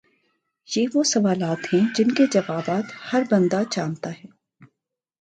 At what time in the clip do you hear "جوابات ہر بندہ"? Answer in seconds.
2.31-3.61